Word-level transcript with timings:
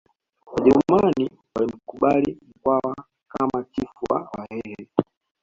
Wajerumani 0.45 1.31
walimkubali 1.55 2.37
Mkwawa 2.47 2.95
kama 3.27 3.63
chifu 3.71 4.05
wa 4.09 4.29
Wahehe 4.37 4.87